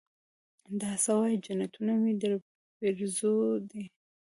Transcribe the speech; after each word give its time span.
دا 0.81 0.91
سه 1.03 1.11
وايې 1.19 1.37
جنتونه 1.45 1.93
مې 2.01 2.13
درپېرزو 2.21 3.33
دي. 3.69 3.83